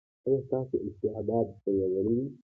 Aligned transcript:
ایا 0.25 0.37
ستاسو 0.45 0.75
استعداد 0.87 1.47
ځلیدلی 1.63 2.13
دی؟ 2.17 2.25